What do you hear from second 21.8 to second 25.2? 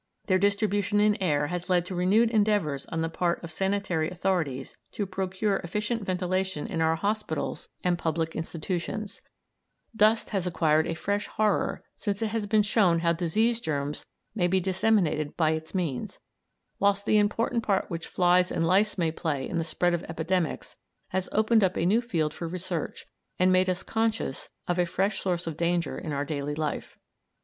new field for research, and made us conscious of a fresh